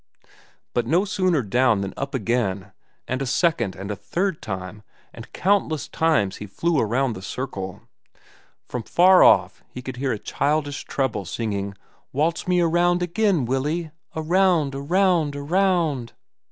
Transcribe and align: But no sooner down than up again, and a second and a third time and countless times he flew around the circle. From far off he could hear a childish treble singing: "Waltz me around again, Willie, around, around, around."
But 0.73 0.87
no 0.87 1.05
sooner 1.05 1.43
down 1.43 1.81
than 1.81 1.93
up 1.95 2.15
again, 2.15 2.71
and 3.07 3.21
a 3.21 3.27
second 3.27 3.75
and 3.75 3.91
a 3.91 3.95
third 3.95 4.41
time 4.41 4.81
and 5.13 5.31
countless 5.31 5.87
times 5.87 6.37
he 6.37 6.47
flew 6.47 6.79
around 6.79 7.13
the 7.13 7.21
circle. 7.21 7.83
From 8.67 8.81
far 8.81 9.21
off 9.23 9.63
he 9.69 9.83
could 9.83 9.97
hear 9.97 10.11
a 10.11 10.17
childish 10.17 10.85
treble 10.85 11.25
singing: 11.25 11.75
"Waltz 12.11 12.47
me 12.47 12.61
around 12.61 13.03
again, 13.03 13.45
Willie, 13.45 13.91
around, 14.15 14.73
around, 14.73 15.35
around." 15.35 16.13